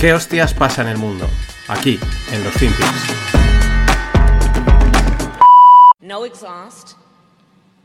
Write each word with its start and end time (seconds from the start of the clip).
¿Qué 0.00 0.14
hostias 0.14 0.54
pasa 0.54 0.80
en 0.80 0.88
el 0.88 0.96
mundo? 0.96 1.28
Aquí, 1.68 2.00
en 2.32 2.42
los 2.42 2.54
Finpics. 2.54 2.88
No 6.00 6.24
exhaust, 6.24 6.96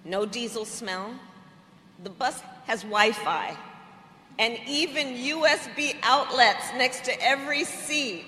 no 0.06 0.26
diesel 0.26 0.66
smell. 0.66 1.08
The 2.06 2.10
bus 2.10 2.42
has 2.68 2.84
Wi 2.84 3.12
Fi 3.12 3.58
and 4.40 4.58
even 4.66 5.18
USB 5.18 5.98
outlets 6.04 6.72
next 6.78 7.04
to 7.04 7.12
every 7.22 7.66
seat. 7.66 8.24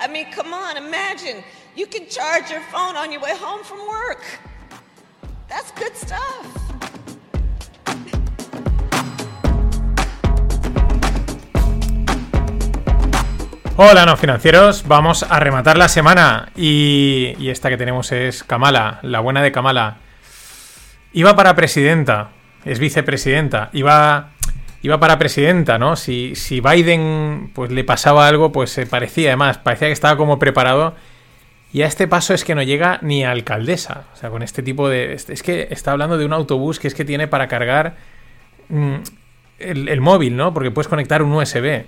I 0.00 0.08
mean, 0.08 0.32
come 0.32 0.54
on, 0.54 0.78
imagine. 0.78 1.44
You 1.76 1.86
can 1.86 2.08
charge 2.08 2.50
your 2.50 2.62
phone 2.72 2.96
on 2.96 3.12
your 3.12 3.20
way 3.20 3.36
home 3.36 3.62
from 3.64 3.86
work. 3.86 4.24
That's 5.50 5.70
good 5.72 5.94
stuff. 5.94 6.73
Hola, 13.76 14.06
no 14.06 14.16
financieros. 14.16 14.86
Vamos 14.86 15.24
a 15.24 15.40
rematar 15.40 15.76
la 15.76 15.88
semana. 15.88 16.52
Y, 16.54 17.34
y 17.40 17.48
esta 17.48 17.70
que 17.70 17.76
tenemos 17.76 18.12
es 18.12 18.44
Kamala, 18.44 19.00
la 19.02 19.18
buena 19.18 19.42
de 19.42 19.50
Kamala. 19.50 19.96
Iba 21.12 21.34
para 21.34 21.56
presidenta, 21.56 22.28
es 22.64 22.78
vicepresidenta. 22.78 23.70
Iba, 23.72 24.30
iba 24.80 25.00
para 25.00 25.18
presidenta, 25.18 25.76
¿no? 25.76 25.96
Si, 25.96 26.36
si 26.36 26.60
Biden 26.60 27.50
pues, 27.52 27.72
le 27.72 27.82
pasaba 27.82 28.28
algo, 28.28 28.52
pues 28.52 28.70
se 28.70 28.86
parecía, 28.86 29.30
además, 29.30 29.58
parecía 29.58 29.88
que 29.88 29.92
estaba 29.92 30.16
como 30.16 30.38
preparado. 30.38 30.94
Y 31.72 31.82
a 31.82 31.86
este 31.86 32.06
paso 32.06 32.32
es 32.32 32.44
que 32.44 32.54
no 32.54 32.62
llega 32.62 33.00
ni 33.02 33.24
alcaldesa. 33.24 34.04
O 34.14 34.16
sea, 34.16 34.30
con 34.30 34.44
este 34.44 34.62
tipo 34.62 34.88
de. 34.88 35.14
Es 35.14 35.42
que 35.42 35.66
está 35.72 35.90
hablando 35.90 36.16
de 36.16 36.24
un 36.24 36.32
autobús 36.32 36.78
que 36.78 36.86
es 36.86 36.94
que 36.94 37.04
tiene 37.04 37.26
para 37.26 37.48
cargar 37.48 37.96
mm, 38.68 38.94
el, 39.58 39.88
el 39.88 40.00
móvil, 40.00 40.36
¿no? 40.36 40.54
Porque 40.54 40.70
puedes 40.70 40.86
conectar 40.86 41.24
un 41.24 41.32
USB. 41.32 41.86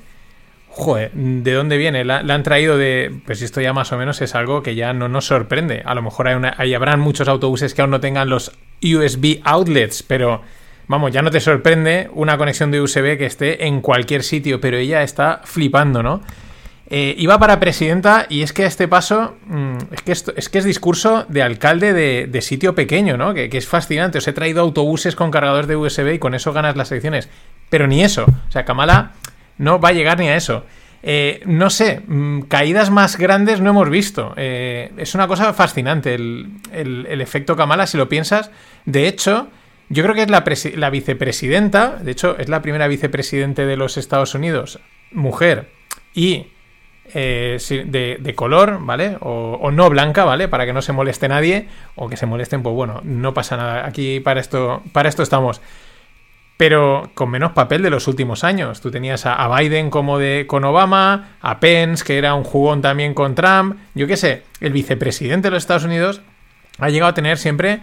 Joder, 0.79 1.11
¿de 1.15 1.53
dónde 1.55 1.79
viene? 1.79 2.05
La, 2.05 2.19
han 2.19 2.43
traído 2.43 2.77
de. 2.77 3.11
Pues 3.25 3.41
esto 3.41 3.63
ya 3.63 3.73
más 3.73 3.93
o 3.93 3.97
menos 3.97 4.21
es 4.21 4.35
algo 4.35 4.63
que 4.63 4.75
ya 4.75 4.93
no 4.93 5.09
nos 5.09 5.25
sorprende. 5.25 5.83
A 5.87 5.95
lo 5.95 6.03
mejor 6.03 6.29
hay, 6.29 6.35
una, 6.35 6.51
habrán 6.51 7.01
muchos 7.01 7.29
autobuses 7.29 7.73
que 7.73 7.81
aún 7.81 7.91
no 7.91 8.01
tengan 8.01 8.29
los 8.29 8.53
USB 8.83 9.41
outlets, 9.43 10.03
pero 10.03 10.43
vamos, 10.87 11.13
ya 11.13 11.23
no 11.23 11.31
te 11.31 11.41
sorprende 11.41 12.11
una 12.13 12.37
conexión 12.37 12.71
de 12.71 12.83
USB 12.83 13.17
que 13.17 13.25
esté 13.25 13.67
en 13.67 13.81
cualquier 13.81 14.23
sitio, 14.23 14.61
pero 14.61 14.77
ella 14.77 15.03
está 15.03 15.41
flipando, 15.45 16.03
¿no? 16.03 16.21
Eh, 16.91 17.15
iba 17.17 17.39
para 17.39 17.59
presidenta 17.59 18.27
y 18.29 18.43
es 18.43 18.53
que 18.53 18.65
a 18.65 18.67
este 18.67 18.87
paso 18.87 19.35
mmm, 19.47 19.79
es, 19.93 20.03
que 20.03 20.13
esto, 20.13 20.35
es 20.37 20.51
que 20.51 20.59
es 20.59 20.65
discurso 20.67 21.25
de 21.31 21.43
alcalde 21.43 21.95
de, 21.95 22.43
sitio 22.43 22.75
pequeño, 22.75 23.17
¿no? 23.17 23.33
Que, 23.33 23.49
es 23.51 23.67
fascinante. 23.67 24.19
Os 24.19 24.29
he 24.29 24.35
traído 24.35 24.61
autobuses 24.61 25.17
con 25.17 25.31
cargadores 25.31 25.69
de 25.69 25.77
USB 25.77 26.13
y 26.13 26.19
con 26.19 26.35
eso 26.35 26.53
ganas 26.53 26.77
las 26.77 26.93
elecciones. 26.93 27.31
Pero 27.71 27.87
ni 27.87 28.05
eso. 28.05 28.27
O 28.27 28.53
sea, 28.53 28.67
Kamala 28.67 29.13
no 29.59 29.81
va 29.81 29.91
a 29.91 29.93
llegar 29.93 30.19
ni 30.19 30.29
a 30.29 30.37
eso. 30.37 30.65
Eh, 31.09 31.41
no 31.47 31.71
sé, 31.71 32.03
mmm, 32.05 32.41
caídas 32.43 32.91
más 32.91 33.17
grandes 33.17 33.61
no 33.61 33.71
hemos 33.71 33.89
visto. 33.89 34.35
Eh, 34.37 34.91
es 34.97 35.15
una 35.15 35.29
cosa 35.29 35.53
fascinante 35.53 36.15
el, 36.15 36.51
el, 36.73 37.21
efecto 37.21 37.55
Kamala, 37.55 37.87
si 37.87 37.97
lo 37.97 38.09
piensas. 38.09 38.51
De 38.87 39.07
hecho, 39.07 39.49
yo 39.89 40.03
creo 40.03 40.17
que 40.17 40.23
es 40.23 40.31
la, 40.77 40.91
vicepresidenta, 40.91 41.97
de 42.01 42.11
hecho, 42.11 42.37
es 42.39 42.49
la 42.49 42.61
primera 42.61 42.89
vicepresidente 42.89 43.67
de 43.67 43.77
los 43.77 43.97
Estados 43.97 44.35
Unidos, 44.35 44.81
mujer 45.13 45.71
y 46.13 46.47
eh, 47.15 47.59
de, 47.87 48.17
de, 48.19 48.35
color, 48.35 48.79
¿vale? 48.81 49.17
O, 49.21 49.59
o, 49.63 49.71
no 49.71 49.89
blanca, 49.89 50.25
¿vale? 50.25 50.49
Para 50.49 50.67
que 50.67 50.73
no 50.73 50.83
se 50.83 50.93
moleste 50.93 51.29
nadie, 51.29 51.69
o 51.95 52.09
que 52.09 52.17
se 52.17 52.27
molesten, 52.27 52.65
pues 52.65 52.75
bueno, 52.75 53.01
no 53.05 53.33
pasa 53.33 53.57
nada. 53.57 53.87
Aquí 53.87 54.19
para 54.19 54.41
esto, 54.41 54.83
para 54.93 55.09
esto 55.09 55.23
estamos 55.23 55.61
pero 56.57 57.11
con 57.15 57.31
menos 57.31 57.53
papel 57.53 57.83
de 57.83 57.91
los 57.91 58.09
últimos 58.09 58.45
años. 58.45 58.81
Tú 58.81 58.91
tenías 58.91 59.27
a, 59.27 59.49
Biden 59.57 59.91
como 59.91 60.19
de 60.19 60.47
con 60.47 60.65
Obama, 60.65 61.37
a 61.41 61.61
Pence, 61.61 62.05
que 62.05 62.19
era 62.19 62.35
un 62.35 62.45
jugón 62.45 62.81
también 62.81 63.15
con 63.15 63.35
Trump. 63.35 63.77
Yo 63.95 64.07
qué 64.07 64.17
sé, 64.17 64.43
el 64.61 64.73
vicepresidente 64.73 65.49
de 65.49 65.53
los 65.53 65.63
Estados 65.63 65.85
Unidos 65.85 66.23
ha 66.79 66.89
llegado 66.89 67.11
a 67.11 67.15
tener 67.15 67.39
siempre 67.39 67.81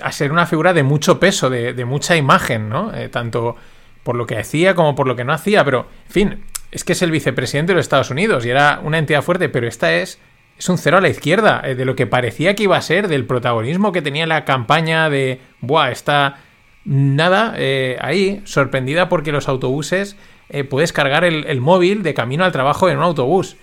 a 0.00 0.12
ser 0.12 0.32
una 0.32 0.46
figura 0.46 0.72
de 0.72 0.84
mucho 0.84 1.18
peso, 1.18 1.50
de, 1.50 1.74
de 1.74 1.84
mucha 1.84 2.16
imagen, 2.16 2.68
¿no? 2.68 2.94
Eh, 2.94 3.08
tanto 3.08 3.56
por 4.04 4.16
lo 4.16 4.26
que 4.26 4.38
hacía 4.38 4.74
como 4.74 4.94
por 4.94 5.06
lo 5.06 5.16
que 5.16 5.24
no 5.24 5.32
hacía, 5.32 5.64
pero, 5.64 5.88
en 6.06 6.12
fin, 6.12 6.44
es 6.70 6.84
que 6.84 6.92
es 6.92 7.02
el 7.02 7.10
vicepresidente 7.10 7.72
de 7.72 7.76
los 7.76 7.84
Estados 7.84 8.10
Unidos 8.10 8.46
y 8.46 8.50
era 8.50 8.80
una 8.82 8.98
entidad 8.98 9.22
fuerte, 9.22 9.48
pero 9.48 9.66
esta 9.66 9.92
es 9.92 10.18
es 10.58 10.68
un 10.68 10.78
cero 10.78 10.98
a 10.98 11.00
la 11.00 11.08
izquierda 11.08 11.60
eh, 11.64 11.74
de 11.74 11.84
lo 11.84 11.96
que 11.96 12.06
parecía 12.06 12.54
que 12.54 12.64
iba 12.64 12.76
a 12.76 12.82
ser, 12.82 13.08
del 13.08 13.26
protagonismo 13.26 13.92
que 13.92 14.02
tenía 14.02 14.26
la 14.26 14.44
campaña 14.44 15.10
de, 15.10 15.40
buah, 15.60 15.90
esta 15.90 16.38
nada, 16.84 17.54
eh, 17.56 17.96
ahí, 18.00 18.42
sorprendida 18.44 19.08
porque 19.08 19.32
los 19.32 19.48
autobuses 19.48 20.16
eh, 20.48 20.64
puedes 20.64 20.92
cargar 20.92 21.24
el, 21.24 21.46
el, 21.46 21.60
móvil 21.60 22.02
de 22.02 22.14
camino 22.14 22.44
al 22.44 22.52
trabajo 22.52 22.88
en 22.88 22.98
un 22.98 23.04
autobús. 23.04 23.56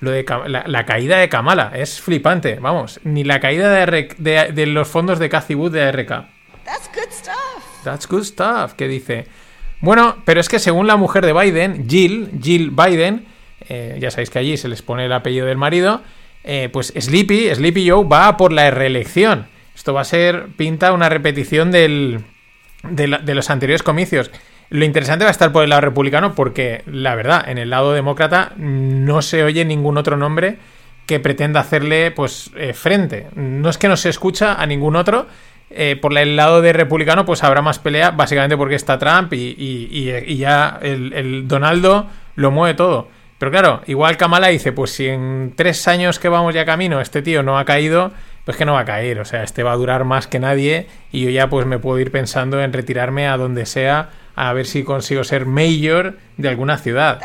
Lo 0.00 0.12
de 0.12 0.24
la, 0.46 0.64
la, 0.66 0.86
caída 0.86 1.18
de 1.18 1.28
Kamala 1.28 1.72
es 1.74 2.00
flipante, 2.00 2.58
vamos. 2.60 3.00
Ni 3.02 3.24
la 3.24 3.40
caída 3.40 3.72
de, 3.72 3.80
R, 3.80 4.08
de, 4.18 4.52
de 4.52 4.66
los 4.66 4.86
fondos 4.86 5.18
de 5.18 5.28
Cathy 5.28 5.56
Wood 5.56 5.72
de 5.72 5.82
ARK. 5.82 6.08
That's 6.64 6.88
good 6.94 7.10
stuff. 7.10 7.82
That's 7.82 8.06
good 8.06 8.22
stuff, 8.22 8.74
que 8.74 8.86
dice. 8.86 9.26
Bueno, 9.80 10.18
pero 10.24 10.40
es 10.40 10.48
que 10.48 10.60
según 10.60 10.86
la 10.86 10.96
mujer 10.96 11.26
de 11.26 11.32
Biden, 11.32 11.88
Jill, 11.88 12.30
Jill 12.40 12.70
Biden, 12.70 13.26
eh, 13.68 13.96
ya 14.00 14.12
sabéis 14.12 14.30
que 14.30 14.38
allí 14.38 14.56
se 14.56 14.68
les 14.68 14.82
pone 14.82 15.06
el 15.06 15.12
apellido 15.12 15.46
del 15.46 15.58
marido, 15.58 16.02
pues 16.72 16.94
Sleepy, 16.96 17.54
Sleepy 17.54 17.90
Joe 17.90 18.06
va 18.08 18.36
por 18.38 18.52
la 18.52 18.70
reelección. 18.70 19.48
Esto 19.74 19.92
va 19.92 20.00
a 20.00 20.04
ser, 20.04 20.46
pinta 20.56 20.92
una 20.92 21.10
repetición 21.10 21.70
del, 21.70 22.24
de, 22.82 23.34
los 23.34 23.50
anteriores 23.50 23.82
comicios. 23.82 24.30
Lo 24.70 24.84
interesante 24.84 25.24
va 25.24 25.30
a 25.30 25.32
estar 25.32 25.52
por 25.52 25.64
el 25.64 25.70
lado 25.70 25.82
republicano 25.82 26.34
porque, 26.34 26.82
la 26.86 27.14
verdad, 27.14 27.48
en 27.48 27.58
el 27.58 27.70
lado 27.70 27.92
demócrata 27.92 28.52
no 28.56 29.22
se 29.22 29.42
oye 29.42 29.64
ningún 29.64 29.96
otro 29.96 30.16
nombre 30.16 30.58
que 31.06 31.20
pretenda 31.20 31.60
hacerle 31.60 32.10
pues 32.10 32.50
eh, 32.56 32.74
frente. 32.74 33.28
No 33.34 33.70
es 33.70 33.78
que 33.78 33.88
no 33.88 33.96
se 33.96 34.10
escucha 34.10 34.54
a 34.54 34.66
ningún 34.66 34.96
otro. 34.96 35.26
Eh, 35.70 35.96
por 36.00 36.16
el 36.16 36.36
lado 36.36 36.62
de 36.62 36.72
republicano, 36.72 37.24
pues 37.24 37.42
habrá 37.44 37.62
más 37.62 37.78
pelea, 37.78 38.10
básicamente 38.10 38.56
porque 38.56 38.74
está 38.74 38.98
Trump 38.98 39.32
y, 39.34 39.54
y 39.58 40.36
ya 40.36 40.78
el, 40.82 41.12
el, 41.12 41.48
Donaldo 41.48 42.06
lo 42.36 42.50
mueve 42.50 42.74
todo. 42.74 43.08
Pero 43.38 43.52
claro, 43.52 43.82
igual 43.86 44.16
Kamala 44.16 44.48
dice, 44.48 44.72
pues 44.72 44.90
si 44.90 45.06
en 45.06 45.52
tres 45.54 45.86
años 45.86 46.18
que 46.18 46.28
vamos 46.28 46.54
ya 46.54 46.64
camino 46.64 47.00
este 47.00 47.22
tío 47.22 47.42
no 47.42 47.58
ha 47.58 47.64
caído, 47.64 48.12
pues 48.48 48.56
que 48.56 48.64
no 48.64 48.72
va 48.72 48.80
a 48.80 48.84
caer, 48.86 49.20
o 49.20 49.26
sea, 49.26 49.42
este 49.42 49.62
va 49.62 49.72
a 49.72 49.76
durar 49.76 50.06
más 50.06 50.26
que 50.26 50.38
nadie 50.38 50.86
y 51.12 51.20
yo 51.22 51.28
ya 51.28 51.50
pues 51.50 51.66
me 51.66 51.78
puedo 51.78 51.98
ir 51.98 52.10
pensando 52.10 52.62
en 52.62 52.72
retirarme 52.72 53.28
a 53.28 53.36
donde 53.36 53.66
sea 53.66 54.08
a 54.34 54.50
ver 54.54 54.64
si 54.64 54.84
consigo 54.84 55.22
ser 55.22 55.44
mayor 55.44 56.16
de 56.38 56.48
alguna 56.48 56.78
ciudad. 56.78 57.20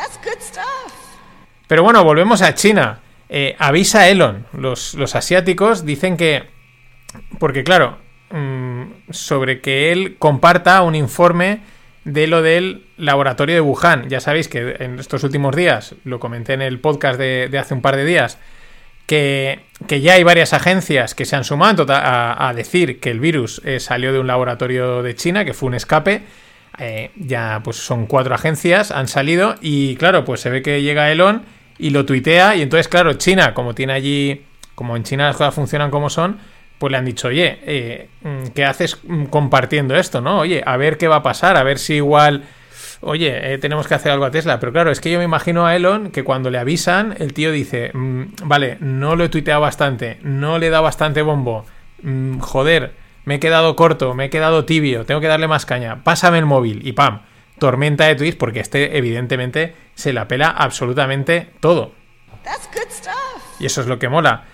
Pero 1.67 1.81
bueno, 1.81 2.03
volvemos 2.03 2.41
a 2.41 2.56
China. 2.56 3.00
Eh, 3.29 3.56
avisa 3.57 4.09
Elon, 4.09 4.47
los, 4.51 4.95
los, 4.95 5.16
asiáticos 5.16 5.85
dicen 5.85 6.17
que, 6.17 6.44
porque 7.39 7.63
claro, 7.63 8.00
mmm, 8.29 8.83
sobre 9.09 9.62
que 9.62 9.94
él 9.94 10.17
comparta 10.19 10.81
un 10.81 10.94
informe 10.94 11.62
de 12.03 12.27
lo 12.27 12.42
del 12.42 12.86
laboratorio 12.97 13.56
de 13.56 13.62
Wuhan. 13.62 14.09
Ya 14.09 14.19
sabéis 14.19 14.50
que 14.50 14.75
en 14.77 15.00
estos 15.00 15.24
últimos 15.24 15.56
días, 15.56 15.95
lo 16.03 16.19
comenté 16.19 16.51
en 16.51 16.62
el 16.62 16.81
podcast 16.81 17.18
de, 17.18 17.47
de 17.50 17.59
hace 17.59 17.74
un 17.74 17.81
par 17.81 17.95
de 17.95 18.03
días, 18.03 18.39
que, 19.05 19.59
que, 19.88 20.01
ya 20.01 20.13
hay 20.13 20.23
varias 20.23 20.53
agencias 20.53 21.15
que 21.15 21.25
se 21.25 21.35
han 21.35 21.44
sumado 21.44 21.85
a, 21.89 22.53
decir 22.55 23.00
que 23.00 23.11
el 23.11 23.19
virus 23.19 23.61
eh, 23.65 23.79
salió 23.79 24.13
de 24.13 24.19
un 24.19 24.27
laboratorio 24.27 25.03
de 25.03 25.15
China, 25.15 25.45
que 25.45 25.53
fue 25.53 25.67
un 25.67 25.75
escape. 25.75 26.23
Eh, 26.79 27.11
ya 27.15 27.61
pues 27.63 27.77
son 27.77 28.07
cuatro 28.07 28.33
agencias, 28.33 28.89
han 28.89 29.07
salido 29.07 29.55
y 29.61 29.95
claro, 29.97 30.25
pues 30.25 30.41
se 30.41 30.50
ve 30.50 30.63
que 30.63 30.81
llega 30.81 31.11
Elon 31.11 31.44
y 31.77 31.91
lo 31.91 32.03
tuitea 32.03 32.55
y 32.55 32.63
entonces 32.63 32.88
claro, 32.88 33.13
China, 33.13 33.53
como 33.53 33.75
tiene 33.75 33.94
allí, 33.94 34.41
como 34.73 34.97
en 34.97 35.03
China 35.03 35.27
las 35.27 35.38
cosas 35.38 35.53
funcionan 35.53 35.91
como 35.91 36.09
son, 36.09 36.39
pues 36.79 36.91
le 36.91 36.97
han 36.97 37.06
dicho, 37.06 37.27
oye, 37.27 37.59
eh, 37.67 38.09
¿qué 38.56 38.65
haces 38.65 38.97
compartiendo 39.29 39.95
esto? 39.95 40.19
¿No? 40.19 40.39
Oye, 40.39 40.63
a 40.65 40.75
ver 40.77 40.97
qué 40.97 41.07
va 41.07 41.17
a 41.17 41.23
pasar, 41.23 41.57
a 41.57 41.63
ver 41.63 41.77
si 41.77 41.94
igual 41.94 42.44
oye, 43.03 43.53
eh, 43.53 43.57
tenemos 43.57 43.88
que 43.88 43.94
hacer 43.95 44.11
algo 44.11 44.25
a 44.25 44.31
Tesla. 44.31 44.59
Pero 44.59 44.71
claro, 44.71 44.91
es 44.91 45.00
que 45.00 45.11
yo 45.11 45.17
me 45.17 45.25
imagino 45.25 45.65
a 45.65 45.75
Elon 45.75 46.11
que 46.11 46.23
cuando 46.23 46.50
le 46.50 46.57
avisan, 46.57 47.15
el 47.19 47.33
tío 47.33 47.51
dice, 47.51 47.91
mmm, 47.94 48.23
vale, 48.44 48.77
no 48.79 49.15
lo 49.15 49.23
he 49.23 49.29
tuiteado 49.29 49.61
bastante, 49.61 50.19
no 50.21 50.57
le 50.57 50.67
he 50.67 50.69
dado 50.69 50.83
bastante 50.83 51.21
bombo, 51.21 51.65
mmm, 52.01 52.39
joder, 52.39 52.94
me 53.25 53.35
he 53.35 53.39
quedado 53.39 53.75
corto, 53.75 54.13
me 54.13 54.25
he 54.25 54.29
quedado 54.29 54.65
tibio, 54.65 55.05
tengo 55.05 55.21
que 55.21 55.27
darle 55.27 55.47
más 55.47 55.65
caña, 55.65 56.03
pásame 56.03 56.39
el 56.39 56.45
móvil 56.45 56.85
y 56.85 56.94
pam, 56.94 57.21
tormenta 57.59 58.05
de 58.05 58.15
tweets 58.15 58.35
porque 58.35 58.59
este 58.59 58.97
evidentemente 58.97 59.75
se 59.95 60.13
la 60.13 60.27
pela 60.27 60.49
absolutamente 60.49 61.49
todo. 61.59 61.94
That's 62.44 62.69
good 62.73 62.91
stuff. 62.91 63.59
Y 63.59 63.65
eso 63.65 63.81
es 63.81 63.88
lo 63.88 63.99
que 63.99 64.09
mola. 64.09 64.45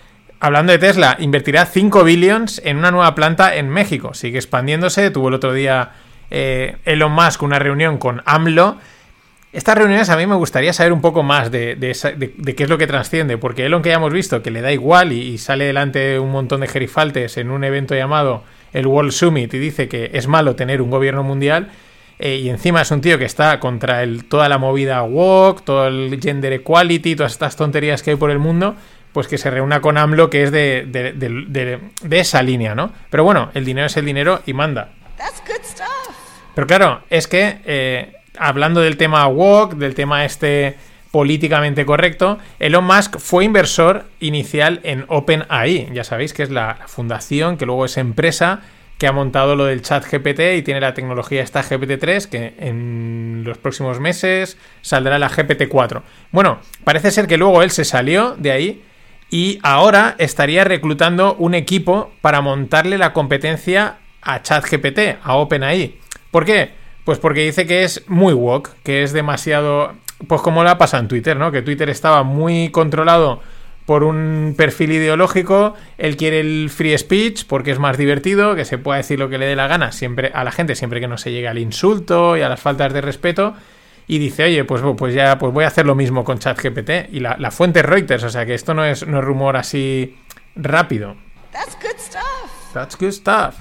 Hablando 0.41 0.71
de 0.71 0.79
Tesla, 0.79 1.17
invertirá 1.19 1.65
5 1.65 2.03
billions 2.03 2.61
en 2.63 2.77
una 2.77 2.91
nueva 2.91 3.13
planta 3.13 3.55
en 3.55 3.67
México. 3.67 4.13
Sigue 4.13 4.37
expandiéndose. 4.37 5.11
Tuvo 5.11 5.27
el 5.27 5.33
otro 5.33 5.51
día 5.51 5.91
eh, 6.31 6.77
Elon 6.85 7.11
Musk 7.11 7.41
una 7.43 7.59
reunión 7.59 7.97
con 7.97 8.21
AMLO. 8.25 8.77
Estas 9.51 9.75
reuniones 9.77 10.09
a 10.11 10.17
mí 10.17 10.27
me 10.27 10.35
gustaría 10.35 10.73
saber 10.73 10.93
un 10.93 11.01
poco 11.01 11.23
más 11.23 11.49
de, 11.49 11.75
de 11.75 11.97
de- 12.17 12.33
de 12.37 12.55
qué 12.55 12.63
es 12.63 12.69
lo 12.69 12.77
que 12.77 12.85
trasciende, 12.85 13.37
porque 13.39 13.65
Elon 13.65 13.81
que 13.81 13.89
ya 13.89 13.95
hemos 13.95 14.13
visto 14.13 14.43
que 14.43 14.51
le 14.51 14.61
da 14.61 14.71
igual 14.71 15.11
y, 15.11 15.37
sale 15.39 15.65
delante 15.65 16.19
un 16.19 16.31
montón 16.31 16.61
de 16.61 16.67
gerifaltes 16.67 17.37
en 17.37 17.49
un 17.49 17.63
evento 17.63 17.95
llamado 17.95 18.43
el 18.73 18.85
World 18.85 19.11
Summit 19.11 19.51
y 19.55 19.57
dice 19.57 19.87
que 19.89 20.11
es 20.13 20.27
malo 20.27 20.55
tener 20.55 20.83
un 20.83 20.91
gobierno 20.91 21.23
mundial, 21.23 21.69
eh, 22.19 22.35
y 22.35 22.49
encima 22.49 22.81
es 22.81 22.91
un 22.91 23.01
tío 23.01 23.17
que 23.17 23.25
está 23.25 23.59
contra 23.59 24.03
el, 24.03 24.25
toda 24.25 24.49
la 24.49 24.59
movida 24.59 25.01
woke, 25.01 25.63
todo 25.65 25.87
el 25.87 26.19
gender 26.21 26.53
equality, 26.53 27.15
todas 27.15 27.31
estas 27.31 27.55
tonterías 27.55 28.03
que 28.03 28.11
hay 28.11 28.17
por 28.17 28.29
el 28.29 28.37
mundo, 28.37 28.75
pues 29.13 29.27
que 29.27 29.39
se 29.39 29.49
reúna 29.49 29.81
con 29.81 29.97
AMLO, 29.97 30.29
que 30.29 30.43
es 30.43 30.51
de, 30.51 30.85
de- 30.87 31.13
de- 31.13 31.45
de- 31.47 31.79
de 32.03 32.19
esa 32.19 32.43
línea, 32.43 32.75
¿no? 32.75 32.91
Pero 33.09 33.23
bueno, 33.23 33.49
el 33.55 33.65
dinero 33.65 33.87
es 33.87 33.97
el 33.97 34.05
dinero 34.05 34.41
y 34.45 34.53
manda. 34.53 34.89
Pero 36.55 36.67
claro, 36.67 37.01
es 37.09 37.27
que 37.27 37.59
eh, 37.65 38.13
hablando 38.37 38.81
del 38.81 38.97
tema 38.97 39.27
woke, 39.27 39.75
del 39.75 39.95
tema 39.95 40.25
este 40.25 40.77
políticamente 41.11 41.85
correcto, 41.85 42.37
Elon 42.59 42.85
Musk 42.85 43.17
fue 43.17 43.45
inversor 43.45 44.05
inicial 44.19 44.79
en 44.83 45.05
OpenAI, 45.07 45.89
ya 45.93 46.03
sabéis 46.03 46.33
que 46.33 46.43
es 46.43 46.51
la, 46.51 46.77
fundación 46.87 47.57
que 47.57 47.65
luego 47.65 47.85
es 47.85 47.97
empresa 47.97 48.61
que 48.99 49.07
ha 49.07 49.11
montado 49.13 49.55
lo 49.55 49.65
del 49.65 49.81
chat 49.81 50.05
GPT 50.05 50.57
y 50.57 50.61
tiene 50.61 50.81
la 50.81 50.93
tecnología 50.93 51.41
esta 51.41 51.63
GPT-3 51.63 52.27
que 52.27 52.53
en 52.59 53.43
los 53.45 53.57
próximos 53.57 54.01
meses 54.01 54.57
saldrá 54.81 55.17
la 55.17 55.29
GPT-4. 55.29 56.01
Bueno, 56.31 56.59
parece 56.83 57.09
ser 57.09 57.25
que 57.25 57.37
luego 57.37 57.63
él 57.63 57.71
se 57.71 57.85
salió 57.85 58.35
de 58.37 58.51
ahí 58.51 58.83
y 59.29 59.59
ahora 59.63 60.15
estaría 60.17 60.65
reclutando 60.65 61.35
un 61.35 61.53
equipo 61.53 62.11
para 62.19 62.41
montarle 62.41 62.97
la 62.97 63.13
competencia 63.13 63.99
a 64.21 64.41
ChatGPT, 64.41 65.17
a 65.23 65.35
OpenAI. 65.35 65.95
¿Por 66.31 66.45
qué? 66.45 66.71
Pues 67.05 67.19
porque 67.19 67.45
dice 67.45 67.65
que 67.65 67.83
es 67.83 68.03
muy 68.07 68.33
woke, 68.33 68.71
que 68.83 69.03
es 69.03 69.13
demasiado... 69.13 69.93
Pues 70.27 70.41
como 70.41 70.63
la 70.63 70.77
pasa 70.77 70.99
en 70.99 71.07
Twitter, 71.07 71.37
¿no? 71.37 71.51
Que 71.51 71.61
Twitter 71.61 71.89
estaba 71.89 72.23
muy 72.23 72.69
controlado 72.69 73.41
por 73.89 74.03
un 74.03 74.53
perfil 74.55 74.91
ideológico, 74.91 75.73
él 75.97 76.15
quiere 76.15 76.41
el 76.41 76.69
free 76.69 76.95
speech 76.95 77.45
porque 77.47 77.71
es 77.71 77.79
más 77.79 77.97
divertido, 77.97 78.53
que 78.53 78.63
se 78.63 78.77
pueda 78.77 78.97
decir 78.97 79.17
lo 79.17 79.29
que 79.29 79.39
le 79.39 79.47
dé 79.47 79.55
la 79.55 79.65
gana 79.65 79.91
siempre 79.91 80.29
a 80.35 80.43
la 80.43 80.51
gente, 80.51 80.75
siempre 80.75 80.99
que 80.99 81.07
no 81.07 81.17
se 81.17 81.31
llegue 81.31 81.47
al 81.47 81.57
insulto 81.57 82.37
y 82.37 82.41
a 82.41 82.49
las 82.49 82.59
faltas 82.59 82.93
de 82.93 83.01
respeto. 83.01 83.55
Y 84.05 84.19
dice, 84.19 84.43
oye, 84.43 84.63
pues, 84.63 84.83
pues 84.95 85.15
ya 85.15 85.39
pues 85.39 85.51
voy 85.51 85.63
a 85.63 85.69
hacer 85.69 85.87
lo 85.87 85.95
mismo 85.95 86.23
con 86.23 86.37
ChatGPT. 86.37 87.11
Y 87.11 87.19
la, 87.19 87.35
la 87.39 87.49
fuente 87.49 87.79
es 87.79 87.85
Reuters, 87.87 88.23
o 88.23 88.29
sea 88.29 88.45
que 88.45 88.53
esto 88.53 88.75
no 88.75 88.85
es, 88.85 89.07
no 89.07 89.17
es 89.17 89.25
rumor 89.25 89.57
así 89.57 90.17
rápido. 90.55 91.15
That's 91.51 91.75
good 91.81 91.97
stuff. 91.97 92.73
That's 92.73 92.95
good 92.95 93.11
stuff. 93.11 93.55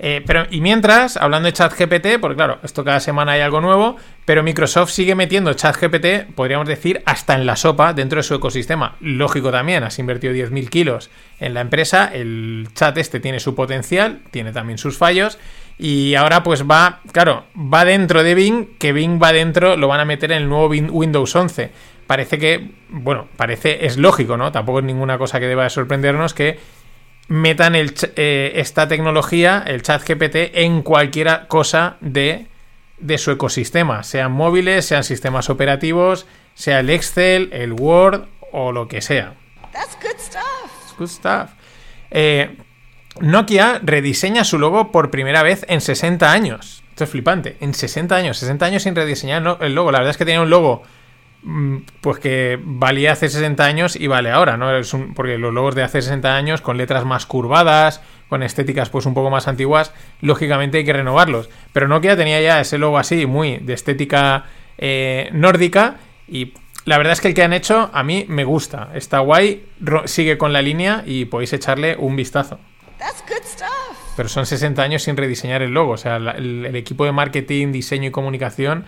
Eh, 0.00 0.22
pero, 0.26 0.46
y 0.50 0.60
mientras, 0.60 1.16
hablando 1.16 1.46
de 1.46 1.52
ChatGPT, 1.52 2.18
porque 2.20 2.36
claro, 2.36 2.58
esto 2.62 2.84
cada 2.84 3.00
semana 3.00 3.32
hay 3.32 3.40
algo 3.42 3.60
nuevo, 3.60 3.96
pero 4.24 4.42
Microsoft 4.42 4.90
sigue 4.90 5.14
metiendo 5.14 5.52
ChatGPT, 5.54 6.34
podríamos 6.34 6.66
decir, 6.66 7.02
hasta 7.06 7.34
en 7.34 7.46
la 7.46 7.56
sopa 7.56 7.92
dentro 7.94 8.18
de 8.18 8.24
su 8.24 8.34
ecosistema. 8.34 8.96
Lógico 9.00 9.50
también, 9.52 9.84
has 9.84 9.98
invertido 9.98 10.34
10.000 10.34 10.68
kilos 10.68 11.10
en 11.38 11.54
la 11.54 11.60
empresa, 11.60 12.10
el 12.12 12.68
chat 12.74 12.98
este 12.98 13.20
tiene 13.20 13.38
su 13.38 13.54
potencial, 13.54 14.20
tiene 14.30 14.52
también 14.52 14.78
sus 14.78 14.98
fallos, 14.98 15.38
y 15.78 16.14
ahora 16.16 16.42
pues 16.42 16.64
va, 16.64 17.00
claro, 17.12 17.44
va 17.56 17.84
dentro 17.84 18.22
de 18.22 18.34
Bing, 18.34 18.76
que 18.78 18.92
Bing 18.92 19.20
va 19.22 19.32
dentro, 19.32 19.76
lo 19.76 19.88
van 19.88 20.00
a 20.00 20.04
meter 20.04 20.32
en 20.32 20.42
el 20.42 20.48
nuevo 20.48 20.68
Win- 20.68 20.90
Windows 20.90 21.34
11. 21.34 21.70
Parece 22.06 22.38
que, 22.38 22.70
bueno, 22.90 23.28
parece, 23.36 23.86
es 23.86 23.96
lógico, 23.96 24.36
¿no? 24.36 24.52
Tampoco 24.52 24.80
es 24.80 24.84
ninguna 24.84 25.16
cosa 25.18 25.40
que 25.40 25.46
deba 25.46 25.64
de 25.64 25.70
sorprendernos 25.70 26.34
que 26.34 26.58
metan 27.28 27.74
el, 27.74 27.94
eh, 28.16 28.52
esta 28.56 28.88
tecnología, 28.88 29.62
el 29.66 29.82
chat 29.82 30.02
GPT, 30.06 30.56
en 30.62 30.82
cualquier 30.82 31.46
cosa 31.48 31.96
de, 32.00 32.46
de 32.98 33.18
su 33.18 33.30
ecosistema, 33.30 34.02
sean 34.02 34.32
móviles, 34.32 34.84
sean 34.84 35.04
sistemas 35.04 35.50
operativos, 35.50 36.26
sea 36.54 36.80
el 36.80 36.90
Excel, 36.90 37.50
el 37.52 37.72
Word 37.72 38.26
o 38.52 38.72
lo 38.72 38.88
que 38.88 39.00
sea. 39.00 39.34
That's 39.72 39.96
good 40.00 40.18
stuff. 40.18 40.98
Good 40.98 41.08
stuff. 41.08 41.50
Eh, 42.10 42.56
Nokia 43.20 43.80
rediseña 43.82 44.44
su 44.44 44.58
logo 44.58 44.92
por 44.92 45.10
primera 45.10 45.42
vez 45.42 45.64
en 45.68 45.80
60 45.80 46.30
años. 46.30 46.82
Esto 46.90 47.04
es 47.04 47.10
flipante. 47.10 47.56
En 47.60 47.74
60 47.74 48.14
años, 48.14 48.38
60 48.38 48.66
años 48.66 48.82
sin 48.84 48.94
rediseñar 48.94 49.58
el 49.60 49.74
logo. 49.74 49.90
La 49.90 49.98
verdad 49.98 50.12
es 50.12 50.16
que 50.16 50.24
tenía 50.24 50.40
un 50.40 50.50
logo 50.50 50.82
pues 52.00 52.18
que 52.18 52.58
valía 52.62 53.12
hace 53.12 53.28
60 53.28 53.64
años 53.64 53.96
y 53.96 54.06
vale 54.06 54.30
ahora, 54.30 54.56
¿no? 54.56 54.74
Es 54.76 54.94
un- 54.94 55.12
porque 55.14 55.36
los 55.38 55.52
logos 55.52 55.74
de 55.74 55.82
hace 55.82 56.00
60 56.00 56.36
años 56.36 56.60
con 56.62 56.76
letras 56.78 57.04
más 57.04 57.26
curvadas, 57.26 58.00
con 58.28 58.42
estéticas 58.42 58.88
pues 58.90 59.04
un 59.06 59.14
poco 59.14 59.30
más 59.30 59.46
antiguas, 59.48 59.92
lógicamente 60.20 60.78
hay 60.78 60.84
que 60.84 60.92
renovarlos. 60.94 61.50
Pero 61.72 61.86
Nokia 61.88 62.16
tenía 62.16 62.40
ya 62.40 62.60
ese 62.60 62.78
logo 62.78 62.96
así, 62.98 63.26
muy 63.26 63.58
de 63.58 63.74
estética 63.74 64.44
eh, 64.78 65.28
nórdica 65.32 65.96
y 66.26 66.54
la 66.86 66.96
verdad 66.98 67.12
es 67.12 67.20
que 67.20 67.28
el 67.28 67.34
que 67.34 67.42
han 67.42 67.52
hecho 67.52 67.90
a 67.92 68.02
mí 68.02 68.24
me 68.28 68.44
gusta. 68.44 68.90
Está 68.94 69.18
guay, 69.20 69.66
sigue 70.06 70.36
con 70.38 70.52
la 70.52 70.62
línea 70.62 71.02
y 71.06 71.26
podéis 71.26 71.52
echarle 71.52 71.96
un 71.98 72.16
vistazo. 72.16 72.58
Pero 74.16 74.28
son 74.28 74.46
60 74.46 74.82
años 74.82 75.02
sin 75.02 75.16
rediseñar 75.16 75.60
el 75.62 75.72
logo. 75.72 75.92
O 75.92 75.96
sea, 75.96 76.18
la- 76.18 76.32
el, 76.32 76.64
el 76.66 76.76
equipo 76.76 77.04
de 77.04 77.12
marketing, 77.12 77.72
diseño 77.72 78.08
y 78.08 78.10
comunicación, 78.12 78.84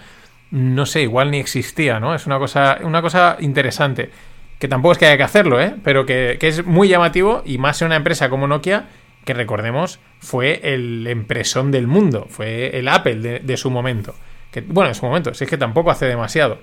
no 0.51 0.87
sé, 0.87 1.03
igual 1.03 1.31
ni 1.31 1.39
existía, 1.39 2.01
¿no? 2.01 2.15
Es 2.15 2.27
una 2.27 2.39
cosa, 2.39 2.79
una 2.83 3.03
cosa 3.03 3.37
interesante. 3.41 4.11
Que 4.59 4.69
tampoco 4.69 4.93
es 4.93 4.99
que 4.99 5.07
haya 5.07 5.17
que 5.17 5.23
hacerlo, 5.23 5.61
¿eh? 5.61 5.75
Pero 5.85 6.07
que, 6.07 6.39
que 6.41 6.49
es 6.49 6.65
muy 6.65 6.89
llamativo 6.89 7.43
y 7.45 7.59
más 7.59 7.83
en 7.83 7.87
una 7.87 7.97
empresa 7.97 8.31
como 8.31 8.47
Nokia, 8.47 8.87
que 9.27 9.35
recordemos, 9.35 9.99
fue 10.21 10.61
el 10.63 11.07
empresón 11.09 11.71
del 11.71 11.87
mundo. 11.87 12.27
Fue 12.31 12.79
el 12.79 12.89
Apple 12.89 13.41
de, 13.41 13.57
su 13.59 13.71
momento. 13.71 14.15
Que, 14.51 14.63
bueno, 14.63 14.89
en 14.89 14.95
su 14.95 15.05
momento, 15.05 15.35
si 15.35 15.45
es 15.45 15.51
que 15.51 15.59
tampoco 15.59 15.91
hace 15.91 16.07
demasiado. 16.07 16.61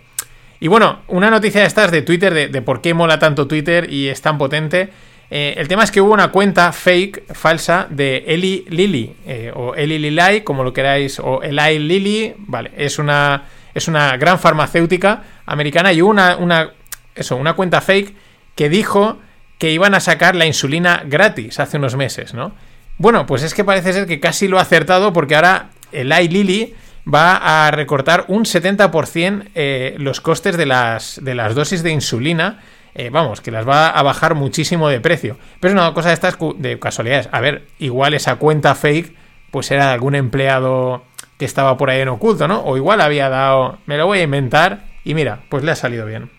Y 0.60 0.70
bueno, 0.70 1.02
una 1.10 1.30
noticia 1.30 1.62
de 1.62 1.68
estas 1.68 1.92
de 1.92 2.02
Twitter, 2.02 2.50
de, 2.50 2.62
por 2.62 2.82
qué 2.82 2.94
mola 2.94 3.20
tanto 3.20 3.48
Twitter 3.48 3.92
y 3.92 4.08
es 4.08 4.22
tan 4.22 4.38
potente. 4.38 4.90
Eh, 5.30 5.56
el 5.58 5.68
tema 5.68 5.84
es 5.84 5.92
que 5.92 6.00
hubo 6.00 6.14
una 6.14 6.32
cuenta 6.32 6.72
fake, 6.72 7.34
falsa, 7.34 7.88
de 7.90 8.24
Eli 8.28 8.66
Lilly, 8.70 9.14
eh, 9.28 9.52
o 9.54 9.76
Eli 9.76 10.00
Lilly, 10.00 10.42
como 10.42 10.64
lo 10.64 10.72
queráis, 10.72 11.20
o 11.20 11.42
Eli 11.44 11.80
Lilly, 11.80 12.34
vale, 12.38 12.72
es 12.78 12.98
una, 12.98 13.44
es 13.74 13.88
una 13.88 14.16
gran 14.18 14.40
farmacéutica 14.40 15.24
americana 15.46 15.94
y 15.94 16.02
una, 16.02 16.38
una, 16.38 16.72
eso, 17.16 17.36
una 17.36 17.54
cuenta 17.54 17.82
fake 17.82 18.16
que 18.56 18.70
dijo 18.70 19.20
que 19.58 19.72
iban 19.72 19.96
a 19.96 20.00
sacar 20.00 20.36
la 20.36 20.46
insulina 20.46 21.04
gratis 21.06 21.60
hace 21.60 21.78
unos 21.78 21.96
meses, 21.96 22.34
¿no? 22.34 22.54
Bueno, 22.98 23.26
pues 23.26 23.44
es 23.44 23.54
que 23.54 23.64
parece 23.64 23.94
ser 23.94 24.08
que 24.08 24.20
casi 24.20 24.48
lo 24.48 24.60
ha 24.60 24.62
acertado 24.62 25.14
porque 25.14 25.36
ahora 25.36 25.70
Eli 25.92 26.28
Lilly 26.28 26.76
va 27.12 27.68
a 27.68 27.72
recortar 27.72 28.26
un 28.28 28.46
70% 28.46 29.50
eh, 29.56 29.96
los 29.98 30.22
costes 30.22 30.58
de 30.58 30.66
las, 30.66 31.20
de 31.24 31.36
las 31.36 31.56
dosis 31.56 31.84
de 31.84 31.92
insulina. 31.92 32.62
eh, 32.96 33.10
vamos, 33.10 33.42
que 33.42 33.50
las 33.52 33.68
va 33.68 33.90
a 33.90 34.04
bajar 34.04 34.36
muchísimo 34.36 34.88
de 34.90 35.02
precio. 35.02 35.38
Pero 35.60 35.74
es 35.74 35.80
una 35.80 35.94
cosa 35.94 36.10
de 36.10 36.14
estas 36.14 36.38
de 36.58 36.80
casualidades. 36.80 37.28
A 37.32 37.42
ver, 37.42 37.66
igual 37.80 38.14
esa 38.14 38.36
cuenta 38.36 38.76
fake, 38.76 39.16
pues 39.50 39.72
era 39.72 39.88
de 39.88 39.94
algún 39.94 40.14
empleado 40.16 41.04
que 41.38 41.46
estaba 41.46 41.78
por 41.78 41.90
ahí 41.90 42.02
en 42.02 42.10
oculto, 42.10 42.48
¿no? 42.48 42.62
O 42.62 42.78
igual 42.78 43.02
había 43.02 43.30
dado. 43.30 43.80
Me 43.86 43.98
lo 43.98 44.06
voy 44.06 44.20
a 44.20 44.24
inventar. 44.24 44.86
Y 45.04 45.14
mira, 45.14 45.42
pues 45.50 45.64
le 45.64 45.72
ha 45.72 45.76
salido 45.76 46.06
bien. 46.06 46.30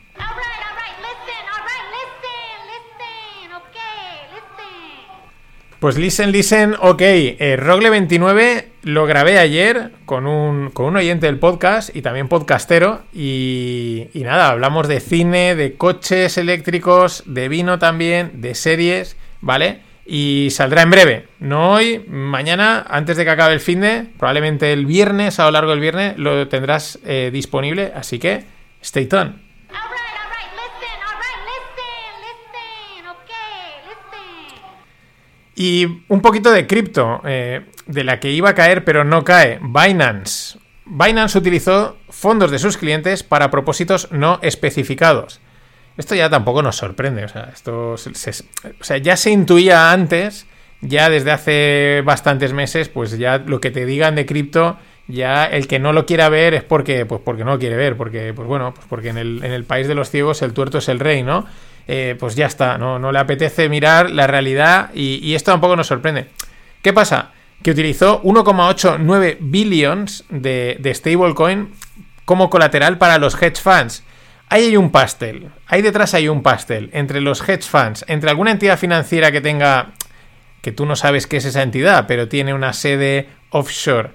Pues 5.84 5.98
listen, 5.98 6.32
listen, 6.32 6.76
ok. 6.80 7.02
Eh, 7.02 7.58
Rogle29 7.60 8.64
lo 8.84 9.04
grabé 9.04 9.38
ayer 9.38 9.90
con 10.06 10.26
un, 10.26 10.70
con 10.70 10.86
un 10.86 10.96
oyente 10.96 11.26
del 11.26 11.38
podcast 11.38 11.94
y 11.94 12.00
también 12.00 12.28
podcastero. 12.28 13.02
Y, 13.12 14.08
y 14.14 14.20
nada, 14.20 14.48
hablamos 14.48 14.88
de 14.88 15.00
cine, 15.00 15.54
de 15.54 15.74
coches 15.74 16.38
eléctricos, 16.38 17.22
de 17.26 17.50
vino 17.50 17.78
también, 17.78 18.40
de 18.40 18.54
series, 18.54 19.18
¿vale? 19.42 19.82
Y 20.06 20.48
saldrá 20.50 20.82
en 20.82 20.90
breve. 20.90 21.28
No 21.38 21.72
hoy, 21.72 22.04
mañana, 22.08 22.84
antes 22.88 23.16
de 23.16 23.24
que 23.24 23.30
acabe 23.30 23.54
el 23.54 23.60
fin 23.60 23.80
de, 23.80 24.06
probablemente 24.18 24.72
el 24.72 24.84
viernes, 24.84 25.38
a 25.38 25.44
lo 25.44 25.52
largo 25.52 25.70
del 25.70 25.80
viernes, 25.80 26.18
lo 26.18 26.46
tendrás 26.48 26.98
eh, 27.04 27.30
disponible. 27.32 27.92
Así 27.94 28.18
que, 28.18 28.44
stay 28.82 29.06
tuned. 29.06 29.32
Y 35.56 35.86
un 36.08 36.20
poquito 36.20 36.50
de 36.50 36.66
cripto, 36.66 37.20
eh, 37.24 37.64
de 37.86 38.04
la 38.04 38.18
que 38.18 38.30
iba 38.32 38.50
a 38.50 38.54
caer 38.54 38.84
pero 38.84 39.04
no 39.04 39.24
cae, 39.24 39.60
Binance. 39.62 40.58
Binance 40.84 41.38
utilizó 41.38 41.96
fondos 42.10 42.50
de 42.50 42.58
sus 42.58 42.76
clientes 42.76 43.22
para 43.22 43.50
propósitos 43.50 44.10
no 44.10 44.38
especificados. 44.42 45.40
Esto 45.96 46.14
ya 46.14 46.28
tampoco 46.28 46.62
nos 46.62 46.76
sorprende, 46.76 47.24
o 47.24 47.28
sea, 47.28 47.50
esto 47.52 47.96
se- 47.96 48.10
o 48.80 48.84
sea, 48.84 48.96
ya 48.98 49.16
se 49.16 49.30
intuía 49.30 49.92
antes 49.92 50.46
ya 50.80 51.08
desde 51.08 51.30
hace 51.30 52.02
bastantes 52.04 52.52
meses, 52.52 52.88
pues 52.88 53.16
ya 53.16 53.38
lo 53.38 53.60
que 53.60 53.70
te 53.70 53.86
digan 53.86 54.14
de 54.16 54.26
cripto, 54.26 54.76
ya 55.06 55.46
el 55.46 55.66
que 55.66 55.78
no 55.78 55.92
lo 55.94 56.04
quiera 56.04 56.28
ver 56.28 56.52
es 56.54 56.62
porque, 56.62 57.06
pues 57.06 57.20
porque 57.24 57.44
no 57.44 57.52
lo 57.52 57.58
quiere 57.58 57.76
ver, 57.76 57.96
porque, 57.96 58.34
pues 58.34 58.46
bueno, 58.46 58.74
pues 58.74 58.86
porque 58.88 59.08
en 59.10 59.16
el, 59.18 59.42
en 59.44 59.52
el 59.52 59.64
país 59.64 59.88
de 59.88 59.94
los 59.94 60.10
ciegos 60.10 60.42
el 60.42 60.52
tuerto 60.52 60.78
es 60.78 60.88
el 60.88 60.98
rey, 61.00 61.22
¿no? 61.22 61.46
Eh, 61.86 62.16
pues 62.18 62.34
ya 62.34 62.46
está, 62.46 62.76
¿no? 62.78 62.98
no 62.98 63.12
le 63.12 63.18
apetece 63.18 63.68
mirar 63.68 64.10
la 64.10 64.26
realidad 64.26 64.90
y, 64.94 65.20
y 65.22 65.34
esto 65.34 65.52
tampoco 65.52 65.76
nos 65.76 65.86
sorprende. 65.86 66.26
¿Qué 66.82 66.92
pasa? 66.92 67.30
Que 67.62 67.70
utilizó 67.70 68.22
1,89 68.22 69.36
billions 69.40 70.24
de, 70.30 70.76
de 70.80 70.94
stablecoin 70.94 71.70
como 72.24 72.50
colateral 72.50 72.98
para 72.98 73.18
los 73.18 73.40
hedge 73.40 73.60
funds. 73.60 74.02
Ahí 74.48 74.64
hay 74.66 74.76
un 74.76 74.90
pastel, 74.90 75.48
ahí 75.66 75.82
detrás 75.82 76.14
hay 76.14 76.28
un 76.28 76.42
pastel 76.42 76.90
entre 76.92 77.20
los 77.20 77.46
hedge 77.48 77.62
funds, 77.64 78.04
entre 78.08 78.30
alguna 78.30 78.50
entidad 78.52 78.78
financiera 78.78 79.32
que 79.32 79.40
tenga, 79.40 79.92
que 80.60 80.70
tú 80.70 80.86
no 80.86 80.96
sabes 80.96 81.26
qué 81.26 81.38
es 81.38 81.44
esa 81.44 81.62
entidad, 81.62 82.06
pero 82.06 82.28
tiene 82.28 82.54
una 82.54 82.72
sede 82.72 83.28
offshore, 83.50 84.10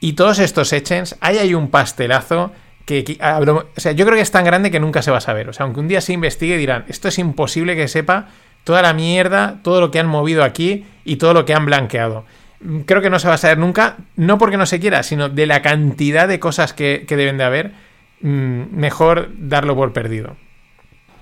y 0.00 0.14
todos 0.14 0.38
estos 0.38 0.72
exchanges, 0.72 1.16
ahí 1.20 1.38
hay 1.38 1.54
un 1.54 1.70
pastelazo 1.70 2.52
que, 2.86 3.04
que- 3.04 3.18
a- 3.20 3.38
o 3.40 3.64
sea, 3.76 3.92
yo 3.92 4.04
creo 4.04 4.16
que 4.16 4.22
es 4.22 4.30
tan 4.30 4.44
grande 4.44 4.70
que 4.70 4.80
nunca 4.80 5.00
se 5.00 5.10
va 5.10 5.18
a 5.18 5.22
saber. 5.22 5.48
O 5.48 5.52
sea, 5.54 5.64
aunque 5.64 5.80
un 5.80 5.88
día 5.88 6.00
se 6.02 6.12
investigue 6.12 6.58
dirán, 6.58 6.84
esto 6.88 7.08
es 7.08 7.18
imposible 7.18 7.76
que 7.76 7.88
sepa 7.88 8.28
toda 8.64 8.82
la 8.82 8.92
mierda, 8.92 9.60
todo 9.62 9.80
lo 9.80 9.90
que 9.90 9.98
han 10.00 10.06
movido 10.06 10.42
aquí 10.44 10.84
y 11.04 11.16
todo 11.16 11.32
lo 11.32 11.44
que 11.46 11.54
han 11.54 11.64
blanqueado. 11.64 12.26
Mm, 12.60 12.80
Creo 12.80 13.00
que 13.00 13.08
no 13.08 13.18
se 13.18 13.28
va 13.28 13.34
a 13.34 13.38
saber 13.38 13.56
nunca, 13.58 13.96
no 14.16 14.36
porque 14.36 14.58
no 14.58 14.66
se 14.66 14.80
quiera, 14.80 15.02
sino 15.02 15.28
de 15.30 15.46
la 15.46 15.62
cantidad 15.62 16.28
de 16.28 16.38
cosas 16.40 16.74
que, 16.74 17.04
que 17.08 17.16
deben 17.16 17.38
de 17.38 17.44
haber, 17.44 17.72
mm, 18.20 18.76
mejor 18.76 19.30
darlo 19.36 19.74
por 19.74 19.92
perdido. 19.92 20.36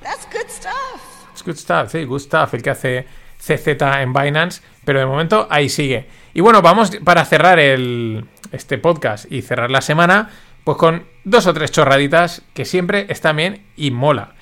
That's 0.03 0.27
good 0.33 0.49
stuff. 0.49 1.35
Es 1.35 1.43
good 1.43 1.57
stuff, 1.57 1.93
sí, 1.93 2.05
good 2.05 2.21
stuff, 2.21 2.55
el 2.55 2.63
que 2.63 2.71
hace 2.71 3.07
CZ 3.39 3.67
en 4.01 4.13
Binance, 4.13 4.63
pero 4.85 5.01
de 5.01 5.07
momento 5.07 5.47
ahí 5.51 5.69
sigue. 5.69 6.07
Y 6.35 6.41
bueno, 6.41 6.63
vamos 6.63 6.93
para 7.05 7.25
cerrar 7.25 7.59
el, 7.59 8.27
este 8.53 8.79
podcast 8.79 9.31
y 9.31 9.43
cerrar 9.43 9.71
la 9.71 9.81
semana, 9.81 10.31
pues 10.65 10.77
con 10.77 11.05
dos 11.25 11.47
o 11.47 11.55
tres 11.55 11.73
chorraditas 11.73 12.43
que 12.55 12.65
siempre 12.65 13.07
están 13.09 13.37
bien 13.37 13.65
y 13.77 13.91
mola. 13.91 14.35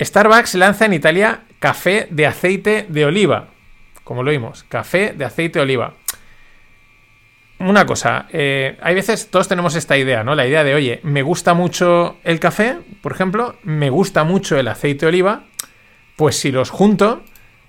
Starbucks 0.00 0.54
lanza 0.54 0.84
en 0.84 0.92
Italia 0.92 1.40
café 1.58 2.06
de 2.10 2.26
aceite 2.26 2.86
de 2.88 3.04
oliva. 3.06 3.48
Como 4.04 4.22
lo 4.22 4.30
vimos, 4.30 4.64
café 4.64 5.12
de 5.16 5.24
aceite 5.24 5.58
de 5.58 5.64
oliva. 5.64 5.94
Una 7.58 7.86
cosa, 7.86 8.26
eh, 8.32 8.76
hay 8.82 8.94
veces 8.94 9.30
todos 9.30 9.48
tenemos 9.48 9.76
esta 9.76 9.96
idea, 9.96 10.22
¿no? 10.22 10.34
La 10.34 10.46
idea 10.46 10.62
de, 10.62 10.74
oye, 10.74 11.00
me 11.02 11.22
gusta 11.22 11.54
mucho 11.54 12.16
el 12.22 12.38
café, 12.38 12.76
por 13.00 13.12
ejemplo, 13.12 13.56
me 13.62 13.88
gusta 13.88 14.24
mucho 14.24 14.58
el 14.58 14.68
aceite 14.68 15.06
de 15.06 15.08
oliva, 15.08 15.44
pues 16.16 16.36
si 16.36 16.52
los 16.52 16.68
junto, 16.68 17.22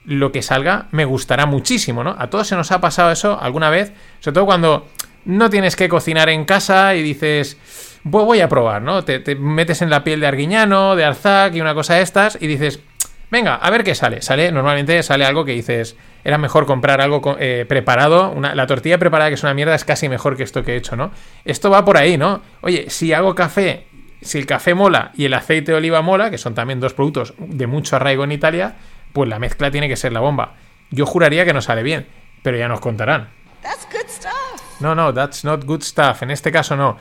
lo 0.03 0.34
que 0.34 0.41
salga 0.41 0.88
me 0.91 1.06
gustará 1.06 1.46
muchísimo, 1.46 2.03
¿no? 2.03 2.15
A 2.20 2.29
todos 2.29 2.48
se 2.48 2.56
nos 2.56 2.72
ha 2.74 2.82
pasado 2.82 3.12
eso 3.12 3.39
alguna 3.39 3.70
vez, 3.70 3.94
sobre 4.20 4.34
todo 4.34 4.46
cuando 4.46 4.88
no 5.24 5.50
tienes 5.50 5.77
que 5.77 5.88
cocinar 5.88 6.27
en 6.29 6.44
casa 6.44 6.94
y 6.96 7.01
dices, 7.01 7.58
voy 8.03 8.41
a 8.41 8.50
probar, 8.50 8.82
¿no? 8.82 9.06
Te, 9.06 9.20
te 9.20 9.36
metes 9.36 9.82
en 9.82 9.89
la 9.89 10.03
piel 10.03 10.20
de 10.20 10.27
Arguiñano, 10.27 10.98
de 10.98 11.06
Arzac 11.06 11.56
y 11.56 11.62
una 11.62 11.74
cosa 11.74 11.96
de 11.96 12.01
estas 12.01 12.38
y 12.41 12.48
dices, 12.48 12.82
venga, 13.31 13.55
a 13.55 13.69
ver 13.69 13.84
qué 13.84 13.96
sale. 13.96 14.22
Sale, 14.22 14.51
normalmente 14.51 15.01
sale 15.03 15.25
algo 15.25 15.46
que 15.46 15.51
dices, 15.53 15.96
era 16.24 16.38
mejor 16.38 16.65
comprar 16.65 17.01
algo 17.01 17.36
eh, 17.39 17.65
preparado, 17.67 18.31
una- 18.31 18.55
la 18.55 18.67
tortilla 18.67 18.98
preparada 18.98 19.29
que 19.29 19.36
es 19.36 19.43
una 19.43 19.53
mierda 19.53 19.75
es 19.75 19.86
casi 19.86 20.10
mejor 20.10 20.38
que 20.38 20.43
esto 20.43 20.63
que 20.63 20.74
he 20.74 20.77
hecho, 20.77 20.96
¿no? 20.96 21.12
Esto 21.46 21.69
va 21.69 21.84
por 21.86 21.98
ahí, 21.98 22.17
¿no? 22.17 22.41
Oye, 22.62 22.89
si 22.89 23.13
hago 23.13 23.36
café, 23.36 23.86
si 24.22 24.38
el 24.39 24.46
café 24.46 24.74
mola 24.74 25.12
y 25.15 25.25
el 25.25 25.34
aceite 25.34 25.72
de 25.72 25.77
oliva 25.77 26.01
mola, 26.01 26.29
que 26.31 26.38
son 26.38 26.53
también 26.55 26.79
dos 26.79 26.93
productos 26.93 27.34
de 27.38 27.67
mucho 27.67 27.96
arraigo 27.96 28.24
en 28.24 28.31
Italia, 28.31 28.75
pues 29.13 29.29
la 29.29 29.39
mezcla 29.39 29.72
tiene 29.72 29.88
que 29.88 29.96
ser 29.96 30.12
la 30.13 30.19
bomba. 30.19 30.55
Yo 30.89 31.05
juraría 31.05 31.46
que 31.46 31.53
no 31.53 31.62
sale 31.62 31.84
bien, 31.84 32.07
pero 32.43 32.57
ya 32.57 32.67
nos 32.67 32.79
contarán. 32.79 33.29
That's 33.62 33.88
good 33.91 34.07
stuff. 34.10 34.79
No, 34.79 34.96
no, 34.96 35.13
that's 35.13 35.43
not 35.43 35.65
good 35.65 35.81
stuff. 35.81 36.22
En 36.24 36.31
este 36.31 36.51
caso 36.51 36.75
no. 36.75 36.98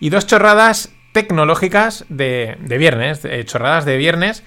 Y 0.00 0.10
dos 0.10 0.26
chorradas 0.26 0.92
tecnológicas 1.12 2.04
de, 2.08 2.56
de 2.60 2.78
viernes, 2.78 3.22
de- 3.22 3.44
chorradas 3.44 3.84
de 3.84 3.96
viernes. 3.96 4.42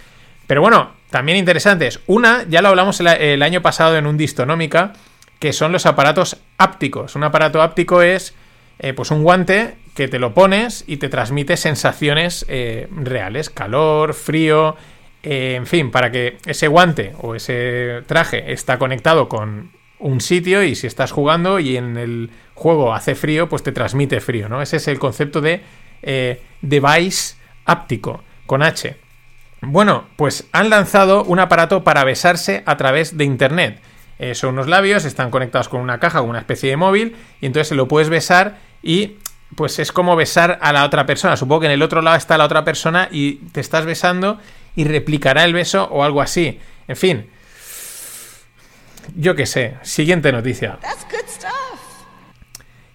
Pero 0.47 0.61
bueno, 0.61 0.91
también 1.13 1.37
interesantes. 1.37 1.99
Una, 2.07 2.43
ya 2.49 2.63
lo 2.63 2.69
hablamos 2.69 2.99
el, 2.99 3.43
año 3.43 3.61
pasado 3.61 3.97
en 3.97 4.07
un 4.07 4.17
Distonómica, 4.17 4.93
que 5.37 5.53
son 5.53 5.71
los 5.71 5.85
aparatos 5.85 6.37
ápticos. 6.57 7.15
Un 7.15 7.23
aparato 7.23 7.61
áptico 7.61 8.01
es 8.01 8.33
eh, 8.79 8.93
pues 8.93 9.11
un 9.11 9.21
guante 9.21 9.75
que 9.93 10.07
te 10.07 10.17
lo 10.17 10.33
pones 10.33 10.83
y 10.87 10.97
te 10.97 11.09
transmite 11.09 11.55
sensaciones 11.55 12.47
eh, 12.49 12.87
reales, 12.89 13.51
calor, 13.51 14.15
frío, 14.15 14.75
eh, 15.21 15.53
en 15.55 15.67
fin, 15.67 15.91
para 15.91 16.09
que 16.09 16.39
ese 16.47 16.67
guante 16.67 17.13
o 17.21 17.35
ese 17.35 18.01
traje 18.07 18.51
está 18.51 18.79
conectado 18.79 19.29
con 19.29 19.71
un 19.99 20.19
sitio 20.19 20.63
y 20.63 20.73
si 20.73 20.87
estás 20.87 21.11
jugando 21.11 21.59
y 21.59 21.77
en 21.77 21.95
el 21.95 22.31
juego 22.55 22.91
hace 22.91 23.13
frío, 23.13 23.47
pues 23.47 23.61
te 23.61 23.71
transmite 23.71 24.19
frío, 24.19 24.49
¿no? 24.49 24.63
Ese 24.63 24.77
es 24.77 24.87
el 24.87 24.97
concepto 24.97 25.41
de 25.41 25.61
device 26.63 27.35
áptico, 27.65 28.23
con 28.47 28.63
H. 28.63 29.02
Bueno, 29.65 30.05
pues 30.17 30.47
han 30.51 30.69
lanzado 30.69 31.23
un 31.23 31.39
aparato 31.39 31.83
para 31.83 32.03
besarse 32.03 32.63
a 32.65 32.77
través 32.77 33.17
de 33.17 33.23
Internet. 33.23 33.81
Eh, 34.19 34.35
son 34.35 34.51
unos 34.51 34.67
labios, 34.67 35.05
están 35.05 35.31
conectados 35.31 35.69
con 35.69 35.81
una 35.81 35.99
caja, 35.99 36.19
con 36.19 36.29
una 36.29 36.39
especie 36.39 36.69
de 36.69 36.77
móvil, 36.77 37.15
y 37.41 37.45
entonces 37.45 37.75
lo 37.75 37.87
puedes 37.87 38.09
besar 38.09 38.57
y 38.81 39.17
pues 39.55 39.79
es 39.79 39.91
como 39.91 40.15
besar 40.15 40.59
a 40.61 40.73
la 40.73 40.85
otra 40.85 41.05
persona. 41.05 41.37
Supongo 41.37 41.61
que 41.61 41.65
en 41.67 41.73
el 41.73 41.81
otro 41.81 42.01
lado 42.01 42.17
está 42.17 42.37
la 42.37 42.45
otra 42.45 42.63
persona 42.63 43.07
y 43.11 43.35
te 43.51 43.61
estás 43.61 43.85
besando 43.85 44.39
y 44.75 44.83
replicará 44.85 45.43
el 45.43 45.53
beso 45.53 45.85
o 45.85 46.03
algo 46.03 46.21
así. 46.21 46.59
En 46.87 46.95
fin. 46.95 47.29
Yo 49.15 49.35
qué 49.35 49.45
sé. 49.45 49.77
Siguiente 49.81 50.31
noticia. 50.31 50.79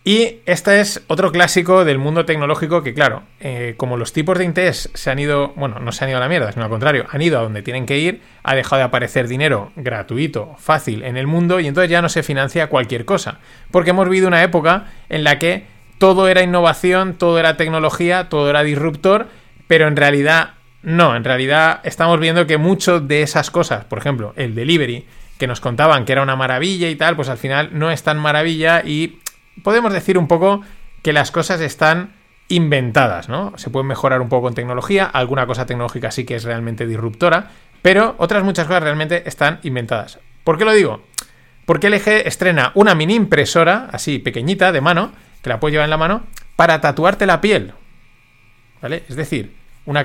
Y 0.09 0.39
este 0.47 0.81
es 0.81 1.05
otro 1.09 1.33
clásico 1.33 1.85
del 1.85 1.99
mundo 1.99 2.25
tecnológico 2.25 2.83
que, 2.83 2.95
claro, 2.95 3.25
eh, 3.41 3.75
como 3.77 3.99
los 3.99 4.15
tipos 4.15 4.39
de 4.39 4.47
interés 4.47 4.89
se 4.95 5.11
han 5.11 5.19
ido, 5.19 5.49
bueno, 5.49 5.81
no 5.81 5.93
se 5.93 6.03
han 6.03 6.09
ido 6.09 6.17
a 6.17 6.23
la 6.23 6.31
mierda, 6.31 6.51
sino 6.51 6.65
al 6.65 6.71
contrario, 6.71 7.05
han 7.11 7.21
ido 7.21 7.39
a 7.39 7.43
donde 7.43 7.61
tienen 7.61 7.85
que 7.85 7.99
ir, 7.99 8.23
ha 8.43 8.55
dejado 8.55 8.79
de 8.79 8.85
aparecer 8.85 9.29
dinero 9.29 9.71
gratuito, 9.77 10.57
fácil 10.59 11.03
en 11.03 11.19
el 11.19 11.27
mundo 11.27 11.61
y 11.61 11.67
entonces 11.67 11.91
ya 11.91 12.01
no 12.01 12.09
se 12.09 12.23
financia 12.23 12.69
cualquier 12.69 13.05
cosa. 13.05 13.41
Porque 13.71 13.91
hemos 13.91 14.09
vivido 14.09 14.29
una 14.29 14.43
época 14.43 14.87
en 15.11 15.25
la 15.25 15.39
que 15.39 15.67
todo 15.99 16.27
era 16.29 16.43
innovación, 16.43 17.13
todo 17.13 17.39
era 17.39 17.59
tecnología, 17.59 18.31
todo 18.31 18.49
era 18.49 18.63
disruptor, 18.63 19.27
pero 19.67 19.89
en 19.89 19.97
realidad 19.97 20.55
no, 20.83 21.17
en 21.17 21.25
realidad 21.25 21.81
estamos 21.85 22.19
viendo 22.19 22.47
que 22.47 22.57
mucho 22.57 23.01
de 23.01 23.21
esas 23.21 23.51
cosas, 23.51 23.85
por 23.85 23.99
ejemplo, 23.99 24.33
el 24.37 24.55
delivery, 24.55 25.05
que 25.37 25.47
nos 25.47 25.61
contaban 25.61 26.07
que 26.07 26.13
era 26.13 26.23
una 26.23 26.35
maravilla 26.35 26.89
y 26.89 26.97
tal, 26.97 27.15
pues 27.15 27.29
al 27.29 27.37
final 27.37 27.69
no 27.73 27.91
es 27.91 28.03
tan 28.03 28.19
maravilla 28.19 28.83
y 28.87 29.19
podemos 29.63 29.93
decir 29.93 30.19
un 30.19 30.29
poco 30.29 30.63
que 31.03 31.13
las 31.13 31.31
cosas 31.31 31.61
están 31.61 32.15
inventadas, 32.49 33.29
¿no? 33.29 33.53
Se 33.57 33.71
pueden 33.71 33.87
mejorar 33.87 34.21
un 34.21 34.29
poco 34.29 34.45
con 34.45 34.55
tecnología, 34.55 35.05
alguna 35.05 35.47
cosa 35.47 35.67
tecnológica 35.67 36.11
sí 36.11 36.25
que 36.25 36.35
es 36.35 36.45
realmente 36.45 36.87
disruptora, 36.87 37.51
pero 37.83 38.15
otras 38.19 38.43
muchas 38.43 38.67
cosas 38.67 38.83
realmente 38.83 39.29
están 39.29 39.61
inventadas. 39.63 40.19
¿Por 40.45 40.59
qué 40.59 40.65
lo 40.65 40.73
digo? 40.73 41.03
Porque 41.67 41.91
LG 41.91 42.27
estrena 42.27 42.73
una 42.75 42.95
mini 42.95 43.15
impresora, 43.15 43.89
así 43.93 44.19
pequeñita, 44.19 44.73
de 44.73 44.81
mano, 44.81 45.13
que 45.43 45.51
la 45.51 45.61
puedes 45.61 45.75
llevar 45.75 45.85
en 45.85 45.91
la 45.91 45.99
mano, 45.99 46.25
para 46.57 46.81
tatuarte 46.81 47.27
la 47.27 47.41
piel. 47.41 47.75
¿Vale? 48.81 49.05
Es 49.09 49.17
decir, 49.17 49.55
una, 49.85 50.03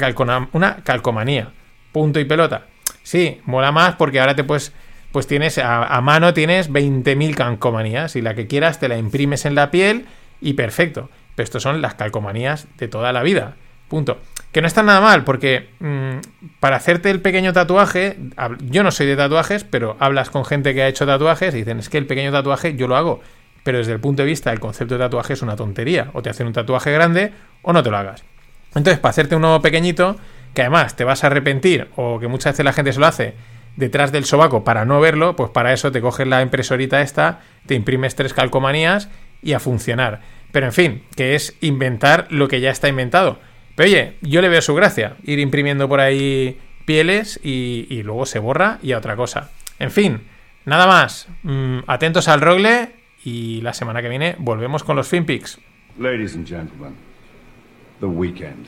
una 0.52 0.84
calcomanía. 0.84 1.54
Punto 1.92 2.20
y 2.20 2.26
pelota. 2.26 2.66
Sí, 3.04 3.42
mola 3.46 3.72
más 3.72 3.96
porque 3.96 4.20
ahora 4.20 4.36
te 4.36 4.44
puedes. 4.44 4.74
Pues 5.14 5.28
tienes 5.28 5.60
a, 5.60 6.02
mano 6.02 6.34
tienes 6.34 6.72
20.000 6.72 7.36
calcomanías 7.36 8.16
y 8.16 8.22
la 8.24 8.34
que 8.34 8.48
quieras 8.48 8.80
te 8.80 8.88
la 8.88 8.98
imprimes 8.98 9.46
en 9.46 9.54
la 9.54 9.70
piel 9.70 10.08
y 10.42 10.54
perfecto. 10.54 11.12
Pero 11.36 11.44
estos 11.44 11.62
son 11.62 11.84
las 11.84 11.94
calcomanías 11.94 12.66
de 12.80 12.88
toda 12.88 13.14
la 13.14 13.22
vida. 13.22 13.54
Punto. 13.88 14.18
Que 14.52 14.62
no 14.62 14.66
está 14.66 14.82
nada 14.82 15.02
mal 15.02 15.24
porque 15.24 15.70
mm, 15.80 16.58
para 16.60 16.78
hacerte 16.78 17.12
el 17.12 17.22
pequeño 17.22 17.54
tatuaje, 17.54 18.18
yo 18.62 18.82
no 18.82 18.90
soy 18.90 19.06
de 19.06 19.16
tatuajes, 19.16 19.64
pero 19.64 19.98
hablas 20.00 20.32
con 20.32 20.46
gente 20.46 20.74
que 20.74 20.82
ha 20.82 20.88
hecho 20.88 21.06
tatuajes 21.06 21.54
y 21.54 21.58
dicen 21.58 21.78
es 21.78 21.90
que 21.90 22.00
el 22.00 22.08
pequeño 22.08 22.32
tatuaje 22.32 22.76
yo 22.76 22.88
lo 22.88 22.96
hago. 22.96 23.22
Pero 23.64 23.78
desde 23.78 23.94
el 23.94 24.00
punto 24.00 24.24
de 24.24 24.30
vista 24.30 24.50
del 24.50 24.60
concepto 24.60 24.96
de 24.96 25.00
tatuaje 25.02 25.34
es 25.34 25.44
una 25.44 25.56
tontería. 25.56 26.10
O 26.14 26.24
te 26.24 26.32
hacen 26.32 26.48
un 26.48 26.54
tatuaje 26.54 26.92
grande 26.92 27.34
o 27.62 27.72
no 27.72 27.84
te 27.84 27.92
lo 27.92 27.98
hagas. 27.98 28.24
Entonces, 28.70 28.98
para 28.98 29.12
hacerte 29.12 29.36
uno 29.36 29.62
pequeñito, 29.62 30.18
que 30.56 30.62
además 30.62 30.96
te 30.96 31.04
vas 31.04 31.24
a 31.24 31.28
arrepentir, 31.28 31.90
o 31.96 32.20
que 32.20 32.28
muchas 32.28 32.54
veces 32.54 32.66
la 32.66 32.74
gente 32.74 32.92
se 32.94 33.00
lo 33.00 33.06
hace 33.06 33.36
detrás 33.76 34.12
del 34.12 34.26
sobaco 34.26 34.64
para 34.64 34.86
no 34.86 35.00
verlo, 35.00 35.36
pues 35.36 35.50
para 35.50 35.74
eso 35.74 35.92
te 35.92 36.02
coges 36.02 36.28
la 36.28 36.42
impresorita 36.42 37.02
esta, 37.02 37.42
te 37.66 37.76
imprimes 37.76 38.16
tres 38.16 38.34
calcomanías 38.34 39.10
y 39.42 39.54
a 39.54 39.60
funcionar. 39.60 40.22
Pero 40.52 40.68
en 40.68 40.74
fin, 40.74 41.04
que 41.16 41.36
es 41.36 41.56
inventar 41.62 42.28
lo 42.30 42.48
que 42.48 42.62
ya 42.62 42.70
está 42.70 42.88
inventado. 42.88 43.40
Pero 43.76 43.90
oye, 43.90 44.18
yo 44.22 44.42
le 44.42 44.50
veo 44.50 44.62
su 44.62 44.76
gracia, 44.76 45.16
ir 45.24 45.40
imprimiendo 45.40 45.90
por 45.90 46.00
ahí 46.00 46.60
pieles 46.86 47.40
y, 47.44 47.88
y 47.90 48.04
luego 48.04 48.26
se 48.26 48.40
borra 48.40 48.78
y 48.84 48.92
a 48.92 48.98
otra 48.98 49.16
cosa. 49.16 49.52
En 49.80 49.92
fin, 49.92 50.22
nada 50.66 50.88
más. 50.88 51.28
Mm, 51.44 51.80
atentos 51.88 52.28
al 52.28 52.42
rogle 52.42 52.92
y 53.24 53.62
la 53.62 53.74
semana 53.74 54.02
que 54.02 54.10
viene 54.10 54.36
volvemos 54.38 54.84
con 54.84 54.96
los 54.96 55.08
FinPix. 55.08 55.60
Ladies 55.98 56.36
and 56.36 56.48
gentlemen, 56.48 56.96
the 58.00 58.06
weekend. 58.06 58.68